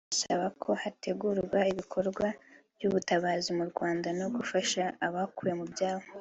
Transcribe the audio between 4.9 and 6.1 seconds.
abakuwe mu byabo